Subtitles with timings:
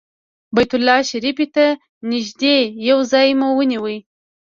[0.55, 1.65] بیت الله شریفې ته
[2.11, 2.55] نږدې
[2.89, 3.85] یو ځای مو ونیو.